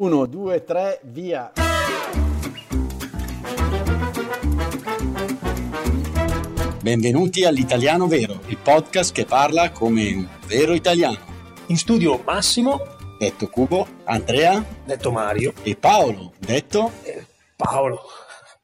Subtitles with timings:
[0.00, 1.52] 1, 2, 3, via.
[6.80, 11.18] Benvenuti all'Italiano Vero, il podcast che parla come un vero italiano.
[11.66, 12.78] In studio Massimo,
[13.18, 17.26] Detto Cubo, Andrea detto Mario, e Paolo, detto e
[17.56, 18.02] Paolo.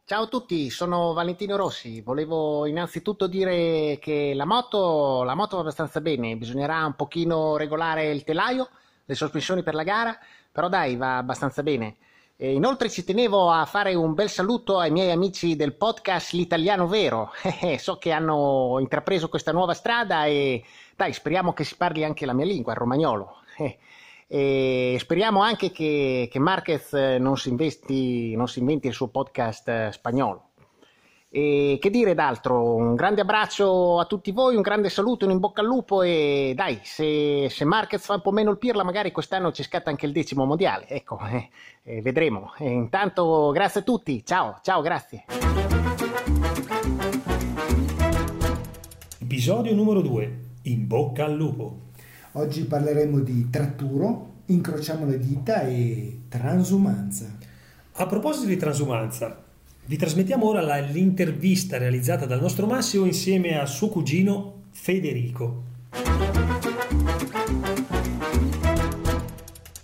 [0.04, 2.00] Ciao a tutti, sono Valentino Rossi.
[2.00, 8.12] Volevo innanzitutto dire che la moto, la moto va abbastanza bene, bisognerà un pochino regolare
[8.12, 8.68] il telaio,
[9.04, 10.16] le sospensioni per la gara,
[10.54, 11.96] però dai, va abbastanza bene.
[12.36, 16.86] E inoltre ci tenevo a fare un bel saluto ai miei amici del podcast L'Italiano
[16.86, 17.32] Vero.
[17.60, 20.64] Eh, so che hanno intrapreso questa nuova strada e
[20.96, 23.36] dai, speriamo che si parli anche la mia lingua, il romagnolo.
[23.58, 23.78] Eh,
[24.26, 29.08] E speriamo anche che, che Marquez eh, non si, investi, non si inventi il suo
[29.08, 30.43] podcast eh, spagnolo.
[31.36, 32.76] E che dire d'altro?
[32.76, 36.52] Un grande abbraccio a tutti voi, un grande saluto, un in bocca al lupo e
[36.54, 40.06] dai, se, se Marquez fa un po' meno il pirla, magari quest'anno ci scatta anche
[40.06, 40.86] il decimo mondiale.
[40.86, 41.48] Ecco, eh,
[41.82, 42.52] eh, vedremo.
[42.58, 45.24] E intanto grazie a tutti, ciao, ciao, grazie.
[49.18, 50.38] Episodio numero 2.
[50.62, 51.78] In bocca al lupo.
[52.34, 57.26] Oggi parleremo di tratturo, incrociamo le dita e transumanza.
[57.94, 59.43] A proposito di transumanza,
[59.86, 65.72] vi trasmettiamo ora la- l'intervista realizzata dal nostro Massimo insieme a suo cugino Federico.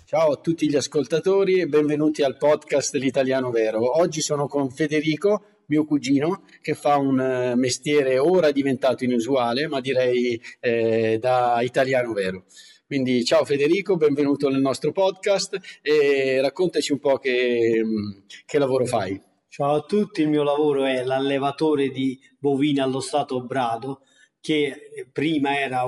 [0.05, 3.99] Ciao a tutti gli ascoltatori e benvenuti al podcast dell'Italiano Vero.
[3.99, 9.79] Oggi sono con Federico, mio cugino, che fa un eh, mestiere ora diventato inusuale, ma
[9.79, 12.43] direi eh, da italiano vero.
[12.85, 18.11] Quindi ciao Federico, benvenuto nel nostro podcast e raccontaci un po' che, mm,
[18.45, 19.29] che lavoro fai.
[19.53, 24.03] Ciao a tutti, il mio lavoro è l'allevatore di bovini allo stato brado,
[24.39, 25.83] che prima era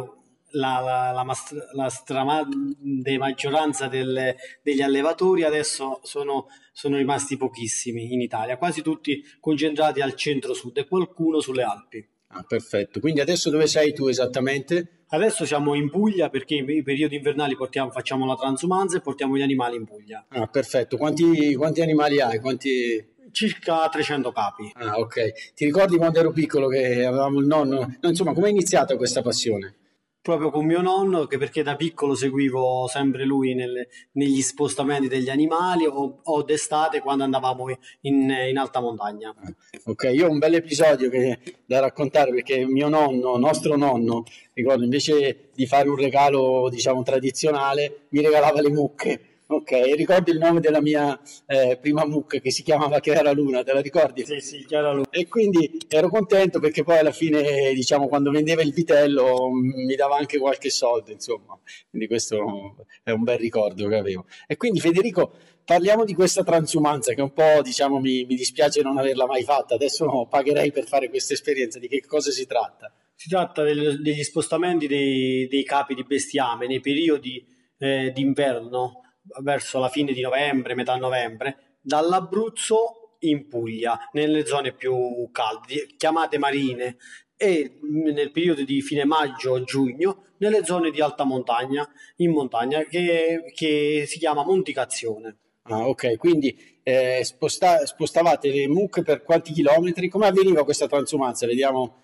[0.49, 1.25] la, la, la,
[1.71, 9.23] la stragrande maggioranza delle- degli allevatori, adesso sono, sono rimasti pochissimi in Italia, quasi tutti
[9.39, 12.05] concentrati al centro-sud e qualcuno sulle Alpi.
[12.35, 12.99] Ah, perfetto.
[12.99, 15.05] Quindi adesso dove sei tu esattamente?
[15.07, 19.41] Adesso siamo in Puglia perché i periodi invernali portiamo- facciamo la transumanza e portiamo gli
[19.41, 20.25] animali in Puglia.
[20.27, 20.97] Ah, perfetto.
[20.97, 22.39] Quanti, quanti animali hai?
[22.41, 23.11] Quanti...
[23.33, 24.71] Circa 300 capi.
[24.75, 25.53] Ah, ok.
[25.55, 27.95] Ti ricordi quando ero piccolo che avevamo il nonno?
[27.99, 29.75] No, insomma, come è iniziata questa passione?
[30.23, 35.27] proprio con mio nonno, che perché da piccolo seguivo sempre lui nelle- negli spostamenti degli
[35.27, 37.65] animali o, o d'estate quando andavamo
[38.03, 39.35] in, in alta montagna.
[39.83, 44.23] Ok, io ho un bel episodio che- da raccontare perché mio nonno, nostro nonno,
[44.53, 49.19] ricordo, invece di fare un regalo, diciamo, tradizionale, mi regalava le mucche.
[49.45, 53.73] Ok, ricordi il nome della mia eh, prima mucca che si chiamava Chiara Luna, te
[53.73, 54.25] la ricordi?
[54.25, 55.03] Sì, sì, chiaro lui.
[55.11, 59.95] E quindi ero contento perché poi alla fine, diciamo, quando vendeva il vitello mh, mi
[59.95, 61.59] dava anche qualche soldo, insomma.
[61.89, 64.25] Quindi questo è un bel ricordo che avevo.
[64.47, 65.33] E quindi Federico,
[65.63, 69.75] parliamo di questa transumanza che un po', diciamo, mi, mi dispiace non averla mai fatta.
[69.75, 71.77] Adesso no, pagherei per fare questa esperienza.
[71.79, 72.91] Di che cosa si tratta?
[73.13, 77.45] Si tratta del- degli spostamenti dei, dei capi di bestiame nei periodi
[77.77, 79.01] eh, d'inverno,
[79.41, 86.37] verso la fine di novembre, metà novembre, dall'Abruzzo in Puglia, nelle zone più calde, chiamate
[86.37, 86.97] marine,
[87.35, 94.05] e nel periodo di fine maggio-giugno nelle zone di alta montagna, in montagna, che, che
[94.07, 95.37] si chiama monticazione.
[95.63, 100.09] Ah, ok, quindi eh, sposta- spostavate le mucche per quanti chilometri?
[100.09, 101.45] Come avveniva questa transumanza?
[101.45, 102.01] Vediamo.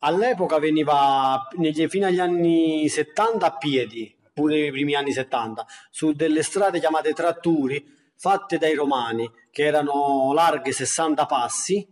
[0.00, 6.12] All'epoca veniva negli- fino agli anni 70 a piedi, pure i primi anni 70, su
[6.12, 7.84] delle strade chiamate tratturi
[8.16, 11.86] fatte dai romani, che erano larghe 60 passi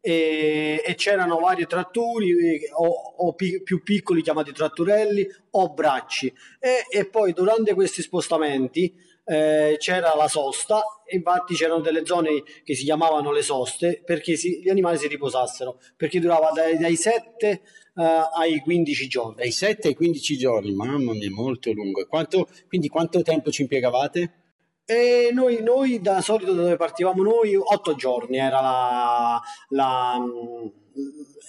[0.00, 6.32] e, e c'erano vari tratturi eh, o, o pi- più piccoli chiamati tratturelli o bracci.
[6.58, 8.94] E, e poi durante questi spostamenti
[9.28, 14.60] eh, c'era la sosta infatti c'erano delle zone che si chiamavano le soste perché si-
[14.62, 17.60] gli animali si riposassero perché durava dai, dai 7 eh,
[18.36, 22.06] ai 15 giorni Dai 7 ai 15 giorni, mamma mia, molto lungo.
[22.06, 24.32] Quanto- quindi quanto tempo ci impiegavate?
[24.84, 30.66] E noi, noi da solito da dove partivamo noi, otto giorni era la, la, mm,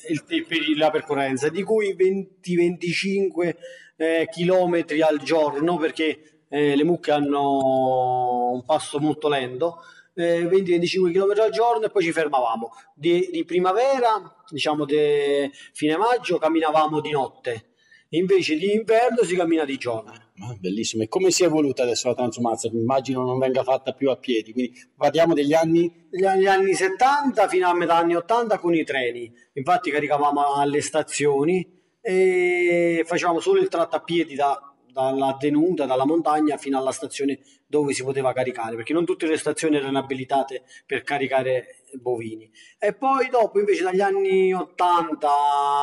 [0.09, 3.55] il- la percorrenza, di cui 20-25
[3.97, 9.77] eh, chilometri al giorno, perché eh, le mucche hanno un passo molto lento,
[10.15, 12.71] eh, 20-25 km al giorno e poi ci fermavamo.
[12.93, 17.69] Di, di primavera, diciamo di fine maggio, camminavamo di notte,
[18.09, 20.11] invece di inverno si cammina di giorno.
[20.11, 21.03] Ah, bellissimo.
[21.03, 22.69] E come si è evoluta adesso la transumanza?
[22.71, 27.67] Immagino non venga fatta più a piedi, quindi parliamo degli anni anni, anni 70 fino
[27.67, 33.67] a metà anni 80 con i treni, infatti caricavamo alle stazioni e facevamo solo il
[33.67, 38.75] tratto a piedi da, dalla tenuta, dalla montagna fino alla stazione dove si poteva caricare,
[38.75, 42.49] perché non tutte le stazioni erano abilitate per caricare bovini.
[42.79, 45.29] E poi dopo invece dagli anni 80,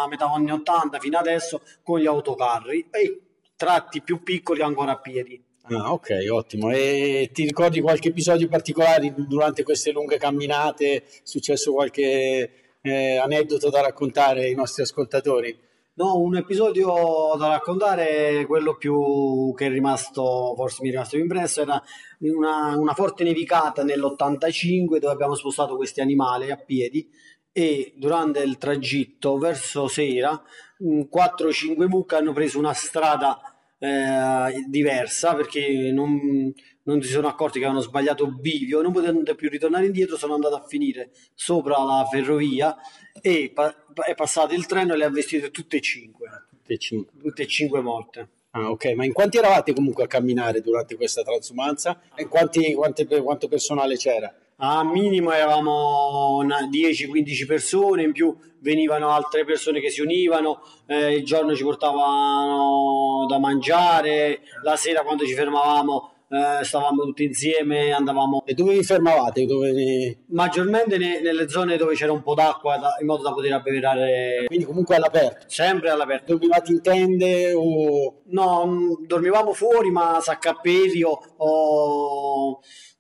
[0.09, 3.21] metà anni 80 fino adesso con gli autocarri e
[3.57, 5.43] tratti più piccoli ancora a piedi.
[5.69, 6.71] Ah, ok, ottimo.
[6.71, 10.97] E ti ricordi qualche episodio particolare durante queste lunghe camminate?
[10.97, 12.51] È successo qualche
[12.81, 15.66] eh, aneddoto da raccontare ai nostri ascoltatori?
[15.99, 16.93] No, un episodio
[17.39, 21.83] da raccontare, quello più che è rimasto, forse mi è rimasto più impresso, era
[22.19, 27.09] una, una forte nevicata nell'85 dove abbiamo spostato questi animali a piedi
[27.51, 30.39] e durante il tragitto verso sera
[30.79, 36.53] 4-5 mucche hanno preso una strada eh, diversa perché non,
[36.83, 40.55] non, si sono accorti che avevano sbagliato bivio, non potendo più ritornare indietro, sono andati
[40.55, 42.77] a finire sopra la ferrovia
[43.21, 43.75] e pa-
[44.07, 46.29] è passato il treno e le ha vestite tutte e cinque.
[46.51, 47.21] Tutte e cinque.
[47.21, 48.29] Tutte e cinque morte.
[48.51, 52.01] Ah, ok, ma in quanti eravate comunque a camminare durante questa transumanza?
[52.15, 54.35] E quanti, quante, quanto personale c'era?
[54.59, 61.25] A minimo eravamo 10-15 persone, in più venivano altre persone che si univano, eh, il
[61.25, 68.43] giorno ci portavano da mangiare, la sera quando ci fermavamo eh, stavamo tutti insieme, andavamo...
[68.45, 69.47] E dove vi fermavate?
[69.47, 70.25] Dove...
[70.31, 74.45] Maggiormente ne, nelle zone dove c'era un po' d'acqua da, in modo da poter abbeverare...
[74.47, 75.45] Quindi comunque all'aperto?
[75.49, 76.33] Sempre all'aperto.
[76.33, 78.23] Dormivate in tende o...
[78.27, 81.19] No, dormivamo fuori ma saccappelli o...
[81.37, 82.26] o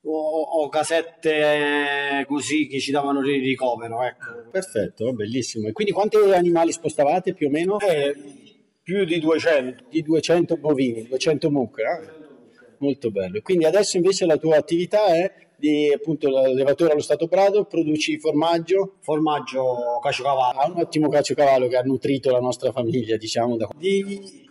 [0.03, 4.03] o, o casette eh, così che ci davano il ricovero.
[4.03, 4.49] Ecco.
[4.51, 5.69] Perfetto, bellissimo.
[5.69, 7.79] E quindi quanti animali spostavate più o meno?
[7.81, 8.15] Eh,
[8.83, 9.85] più di 200.
[9.91, 11.83] Di 200 bovini, 200 mucche.
[11.83, 12.25] Eh?
[12.79, 13.41] Molto bello.
[13.43, 18.97] Quindi adesso invece la tua attività è di appunto l'allevatore allo Stato Prado, produci formaggio?
[19.01, 20.59] Formaggio caciocavallo.
[20.61, 23.57] Ha un ottimo caciocavallo che ha nutrito la nostra famiglia, diciamo.
[23.57, 23.69] Da...
[23.77, 24.46] Di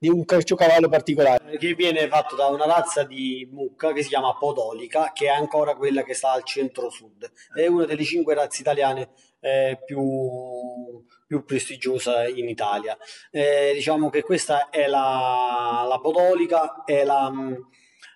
[0.00, 1.58] di un caciocavallo particolare.
[1.58, 5.76] Che viene fatto da una razza di mucca che si chiama Podolica, che è ancora
[5.76, 7.30] quella che sta al centro-sud.
[7.54, 9.10] È una delle cinque razze italiane
[9.40, 12.96] eh, più, più prestigiosa in Italia.
[13.30, 17.30] Eh, diciamo che questa è la, la Podolica, è la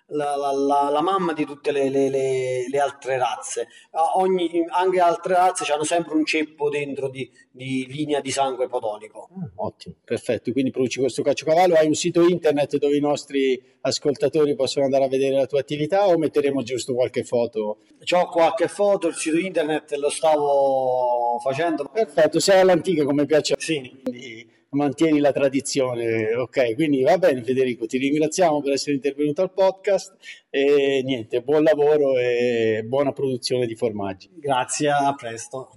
[0.07, 3.67] la, la, la, mamma di tutte le, le, le, le altre razze.
[4.15, 9.29] Ogni, anche altre razze hanno sempre un ceppo dentro di, di linea di sangue podolico.
[9.35, 10.51] Mm, ottimo, perfetto.
[10.51, 11.75] Quindi produci questo caciocavallo.
[11.75, 16.07] Hai un sito internet dove i nostri ascoltatori possono andare a vedere la tua attività
[16.07, 17.77] o metteremo giusto qualche foto?
[18.11, 21.89] Ho qualche foto, il sito internet lo stavo facendo.
[21.91, 23.55] Perfetto, sei all'antica come piace.
[23.57, 24.01] Sì.
[24.03, 26.35] Quindi mantieni la tradizione.
[26.35, 30.13] Ok, quindi va bene Federico, ti ringraziamo per essere intervenuto al podcast
[30.49, 34.29] e niente, buon lavoro e buona produzione di formaggi.
[34.35, 35.69] Grazie, a presto.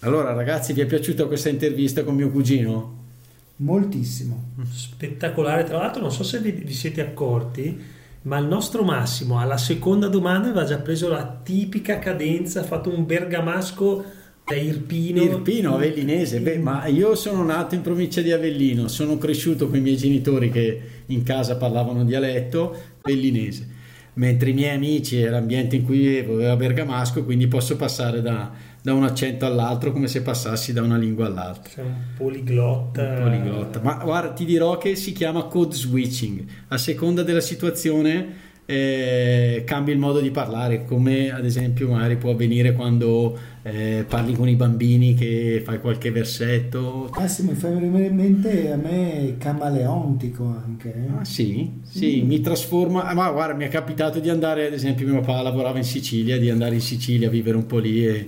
[0.00, 2.98] Allora ragazzi, vi è piaciuta questa intervista con mio cugino?
[3.56, 4.52] Moltissimo.
[4.72, 9.58] Spettacolare, tra l'altro non so se vi, vi siete accorti, ma il nostro Massimo alla
[9.58, 14.04] seconda domanda aveva già preso la tipica cadenza, ha fatto un bergamasco
[14.50, 15.22] da Irpino.
[15.22, 16.40] Irpino, Avellinese.
[16.40, 20.50] Beh, ma io sono nato in provincia di Avellino, sono cresciuto con i miei genitori
[20.50, 23.66] che in casa parlavano dialetto avellinese,
[24.14, 28.50] mentre i miei amici e l'ambiente in cui vivevo aveva bergamasco, quindi posso passare da,
[28.82, 31.72] da, un accento all'altro come se passassi da una lingua all'altra.
[31.72, 33.02] Sei un poliglotta.
[33.02, 33.80] Un poliglotta.
[33.80, 39.90] Ma guarda, ti dirò che si chiama code switching, a seconda della situazione eh, cambi
[39.90, 44.54] il modo di parlare, come ad esempio magari può avvenire quando eh, parli con i
[44.54, 47.10] bambini che fai qualche versetto.
[47.14, 50.94] Massimo, fai venire in mente a me camaleontico anche.
[50.94, 51.18] Eh?
[51.18, 52.26] Ah, sì, sì, mm.
[52.26, 53.04] mi trasforma.
[53.04, 56.38] Ah, ma guarda, mi è capitato di andare, ad esempio, mio papà lavorava in Sicilia,
[56.38, 58.26] di andare in Sicilia a vivere un po' lì e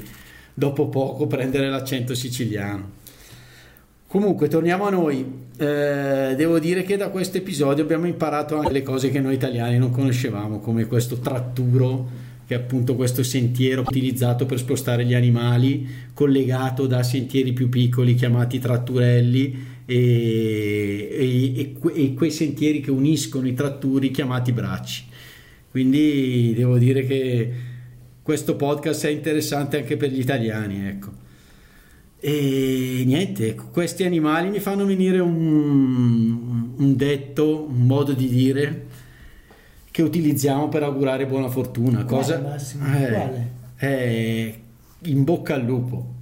[0.53, 3.01] dopo poco prendere l'accento siciliano.
[4.07, 5.42] Comunque, torniamo a noi.
[5.63, 9.79] Eh, devo dire che da questo episodio abbiamo imparato anche le cose che noi italiani
[9.79, 12.09] non conoscevamo, come questo tratturo,
[12.49, 18.17] che è appunto questo sentiero utilizzato per spostare gli animali, collegato da sentieri più piccoli
[18.17, 25.05] chiamati tratturelli e, e, e quei sentieri che uniscono i tratturi chiamati bracci.
[25.71, 27.53] Quindi devo dire che
[28.21, 31.22] questo podcast è interessante anche per gli italiani, ecco.
[32.25, 38.87] E niente, questi animali mi fanno venire un, un detto, un modo di dire
[39.91, 42.05] che utilizziamo per augurare buona fortuna.
[42.05, 42.39] Cosa?
[42.39, 42.87] Quale, Massimo?
[42.97, 43.47] Eh?
[43.77, 44.61] Eh,
[45.07, 46.15] in bocca al lupo.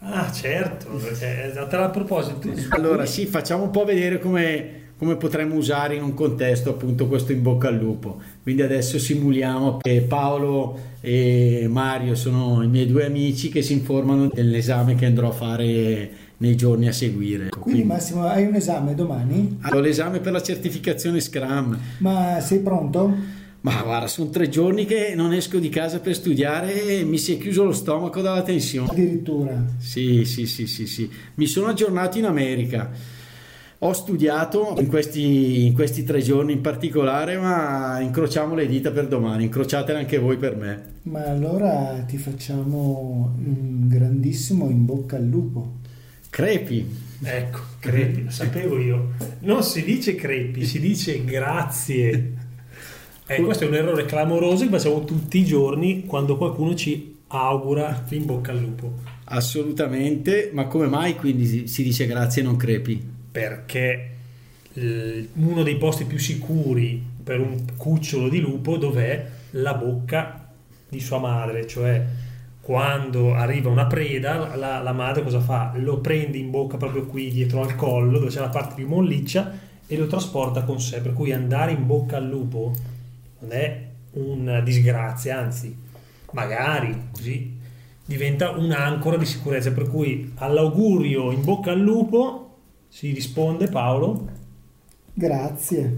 [0.00, 2.50] Ah, certo, perché a proposito.
[2.70, 7.30] Allora, sì, facciamo un po' vedere come come potremmo usare in un contesto appunto questo
[7.32, 8.20] in bocca al lupo.
[8.42, 14.28] Quindi adesso simuliamo che Paolo e Mario sono i miei due amici che si informano
[14.32, 17.48] dell'esame che andrò a fare nei giorni a seguire.
[17.50, 19.58] Quindi Massimo, hai un esame domani?
[19.70, 21.78] Ho l'esame per la certificazione Scrum.
[21.98, 23.36] Ma sei pronto?
[23.60, 27.34] Ma guarda, sono tre giorni che non esco di casa per studiare e mi si
[27.34, 28.88] è chiuso lo stomaco dalla tensione.
[28.90, 29.64] Addirittura?
[29.78, 31.10] Sì, sì, sì, sì, sì.
[31.34, 33.16] Mi sono aggiornato in America.
[33.80, 39.06] Ho studiato in questi, in questi tre giorni in particolare, ma incrociamo le dita per
[39.06, 40.82] domani, incrociatele anche voi per me.
[41.02, 45.76] Ma allora ti facciamo un grandissimo in bocca al lupo.
[46.28, 47.06] Crepi.
[47.22, 49.10] Ecco, crepi, lo sapevo io.
[49.40, 52.32] Non si dice crepi, si dice grazie.
[53.28, 58.04] Eh, questo è un errore clamoroso che facciamo tutti i giorni quando qualcuno ci augura
[58.08, 58.94] in bocca al lupo.
[59.26, 63.16] Assolutamente, ma come mai quindi si dice grazie e non crepi?
[63.38, 64.10] Perché
[65.34, 69.26] uno dei posti più sicuri per un cucciolo di lupo dov'è?
[69.52, 70.50] La bocca
[70.88, 72.04] di sua madre, cioè
[72.60, 75.72] quando arriva una preda, la, la, madre cosa fa?
[75.76, 79.52] Lo prende in bocca proprio qui dietro al collo, dove c'è la parte più molliccia,
[79.86, 81.00] e lo trasporta con sé.
[81.00, 82.74] Per cui andare in bocca al lupo
[83.38, 85.74] non è una disgrazia, anzi,
[86.32, 87.56] magari così
[88.04, 89.70] diventa un'ancora di sicurezza.
[89.70, 92.47] Per cui all'augurio in bocca al lupo
[92.88, 94.28] si risponde Paolo.
[95.12, 95.96] Grazie.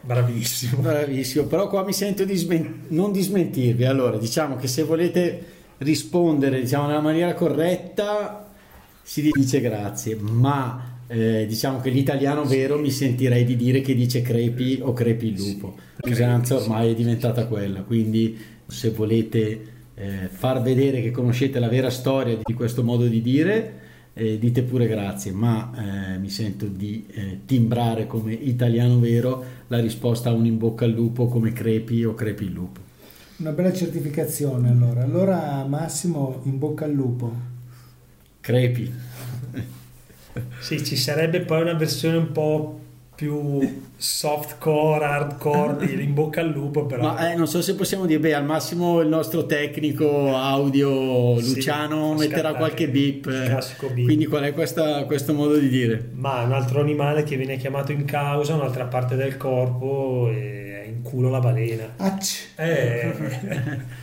[0.00, 1.44] Bravissimo, bravissimo.
[1.46, 3.84] Però qua mi sento di smen- non di smentirvi.
[3.84, 5.44] Allora, diciamo che se volete
[5.78, 8.50] rispondere diciamo, nella maniera corretta
[9.02, 14.22] si dice grazie, ma eh, diciamo che l'italiano vero mi sentirei di dire che dice
[14.22, 15.76] crepi o crepi il lupo.
[16.04, 19.60] L'usanza ormai è diventata quella, quindi se volete
[19.94, 23.80] eh, far vedere che conoscete la vera storia di questo modo di dire,
[24.14, 29.80] eh, dite pure grazie, ma eh, mi sento di eh, timbrare come italiano vero la
[29.80, 32.80] risposta a un in bocca al lupo come crepi o crepi il lupo.
[33.36, 35.02] Una bella certificazione allora.
[35.02, 37.32] Allora Massimo, in bocca al lupo.
[38.40, 38.92] Crepi.
[40.60, 42.80] sì, ci sarebbe poi una versione un po'
[43.22, 47.02] più softcore, hardcore di in bocca al lupo però.
[47.02, 52.18] Ma eh, non so se possiamo dire, beh, al massimo il nostro tecnico audio Luciano
[52.18, 54.04] sì, metterà qualche beep, beep.
[54.04, 56.08] Quindi qual è questa, questo modo di dire?
[56.14, 61.30] Ma un altro animale che viene chiamato in causa, un'altra parte del corpo e culo
[61.30, 61.94] la balena.
[62.56, 63.12] Eh.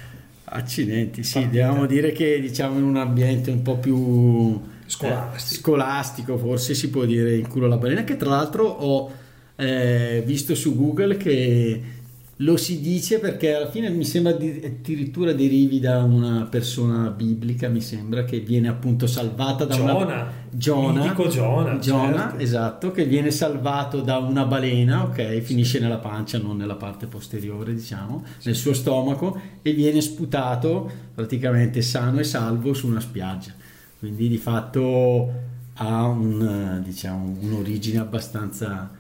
[0.52, 4.60] Accidenti, sì, dobbiamo dire che diciamo in un ambiente un po' più
[4.90, 9.12] scolastico, eh, scolastico forse si può dire in culo la balena, che tra l'altro ho
[9.56, 11.82] eh, visto su Google che
[12.42, 17.82] lo si dice perché alla fine mi sembra addirittura derivi da una persona biblica, mi
[17.82, 22.38] sembra che viene appunto salvata da Giona, una Giona, Giona, Giona certo.
[22.38, 27.74] esatto, che viene salvato da una balena, ok, finisce nella pancia, non nella parte posteriore,
[27.74, 33.54] diciamo, nel suo stomaco e viene sputato praticamente sano e salvo su una spiaggia.
[34.00, 35.32] Quindi di fatto
[35.74, 38.98] ha un, diciamo, un'origine abbastanza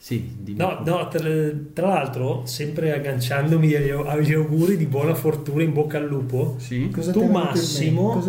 [0.00, 1.28] sì, no, no tra,
[1.72, 6.88] tra, l'altro, sempre agganciandomi agli, agli, auguri di buona fortuna in bocca al lupo, sì.
[6.88, 8.22] Cosa tu Massimo,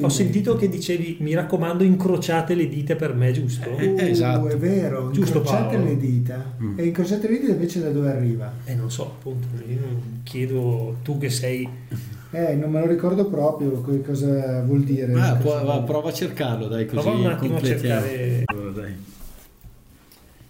[0.00, 3.70] ho sentito che dicevi mi raccomando incrociate le dita per me, giusto?
[3.74, 4.48] Eh, eh, esatto.
[4.48, 5.88] è vero, giusto, incrociate Paolo?
[5.88, 6.78] le dita mm.
[6.78, 8.52] e incrociate le dita invece da dove arriva?
[8.64, 9.78] Eh non so, appunto, io
[10.24, 11.66] chiedo tu che sei...
[12.34, 15.12] Eh, non me lo ricordo proprio cosa vuol dire.
[15.14, 18.42] Ah, può, prova a cercarlo, dai, così prova un attimo a cercare...
[18.46, 18.86] Allora.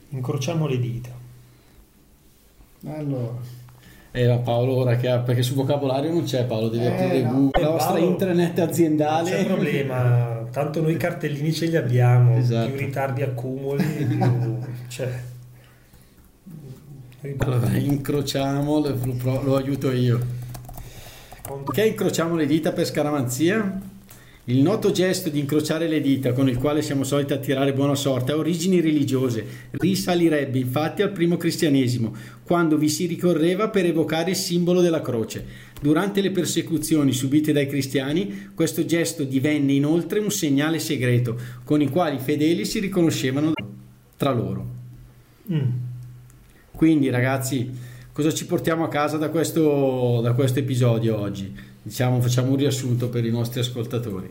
[0.08, 1.10] Incrociamo le dita.
[2.86, 3.62] Allora.
[4.12, 7.32] Era Paolo ora che ha, perché sul vocabolario non c'è Paolo, devi eh, aprire no.
[7.32, 9.30] Google, la nostra Paolo, intranet aziendale.
[9.30, 12.70] Non c'è problema, tanto noi cartellini ce li abbiamo, esatto.
[12.70, 14.58] più ritardi accumuli, più...
[14.88, 15.20] cioè...
[17.38, 20.33] Allora, incrociamo, lo, lo aiuto io.
[21.46, 23.78] Ok, incrociamo le dita per scaramanzia.
[24.44, 28.32] Il noto gesto di incrociare le dita con il quale siamo soliti attirare buona sorte
[28.32, 29.44] ha origini religiose.
[29.72, 35.44] Risalirebbe infatti al primo cristianesimo, quando vi si ricorreva per evocare il simbolo della croce.
[35.78, 41.90] Durante le persecuzioni subite dai cristiani, questo gesto divenne inoltre un segnale segreto con il
[41.90, 43.52] quale i fedeli si riconoscevano
[44.16, 44.66] tra loro.
[45.52, 45.70] Mm.
[46.70, 51.52] Quindi ragazzi, cosa ci portiamo a casa da questo, da questo episodio oggi?
[51.82, 54.30] diciamo, facciamo un riassunto per i nostri ascoltatori.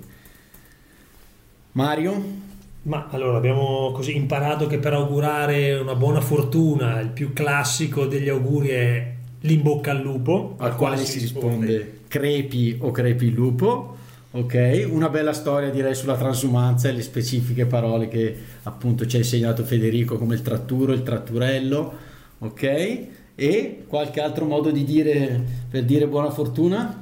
[1.73, 2.51] Mario?
[2.83, 8.29] Ma allora abbiamo così imparato che per augurare una buona fortuna il più classico degli
[8.29, 13.25] auguri è l'imbocca al lupo, al, al quale, quale si risponde, risponde crepi o crepi
[13.25, 13.97] il lupo.
[14.31, 19.19] Ok, una bella storia direi sulla transumanza e le specifiche parole che appunto ci ha
[19.19, 21.93] insegnato Federico come il tratturo, il tratturello,
[22.39, 23.07] ok?
[23.35, 27.01] E qualche altro modo di dire per dire buona fortuna?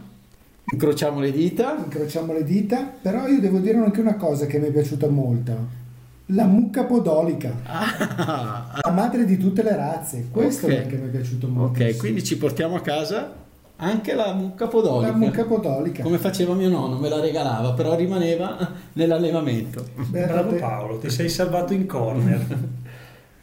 [0.71, 1.75] Incrociamo le dita.
[1.77, 5.79] Incrociamo le dita, però io devo dire anche una cosa che mi è piaciuta molto.
[6.27, 10.27] La mucca podolica, Ah, la madre di tutte le razze.
[10.31, 10.71] Questo Ok.
[10.71, 11.83] è che mi è piaciuto molto.
[11.83, 13.33] ok, quindi ci portiamo a casa
[13.75, 15.11] anche la mucca podolica.
[15.11, 16.03] La mucca podolica.
[16.03, 19.83] Come faceva mio nonno, me la regalava, però rimaneva nell'allevamento.
[20.07, 20.53] Bravo.
[20.55, 22.45] Paolo, ti sei salvato in corner.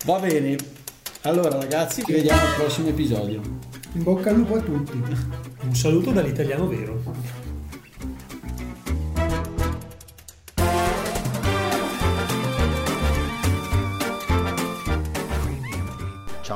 [0.06, 0.56] Va bene.
[1.22, 3.40] Allora ragazzi, ci vediamo al prossimo episodio.
[3.94, 5.02] In bocca al lupo a tutti.
[5.62, 7.02] Un saluto dall'italiano vero.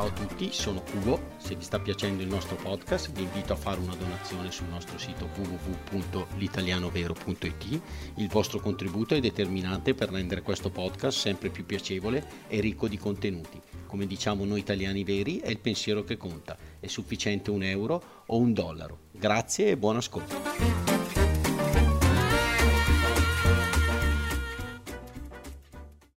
[0.02, 1.28] Ciao a tutti, sono Cubo.
[1.37, 4.99] Se vi sta piacendo il nostro podcast vi invito a fare una donazione sul nostro
[4.99, 7.80] sito www.litalianovero.it.
[8.16, 12.99] Il vostro contributo è determinante per rendere questo podcast sempre più piacevole e ricco di
[12.99, 13.61] contenuti.
[13.87, 16.56] Come diciamo noi italiani veri, è il pensiero che conta.
[16.80, 18.99] È sufficiente un euro o un dollaro.
[19.12, 20.91] Grazie e buon ascolto.